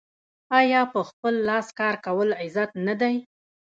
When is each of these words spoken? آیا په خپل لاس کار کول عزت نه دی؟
آیا 0.59 0.81
په 0.93 0.99
خپل 1.09 1.33
لاس 1.49 1.67
کار 1.79 1.95
کول 2.05 2.29
عزت 2.43 2.71
نه 2.87 2.93
دی؟ 3.01 3.15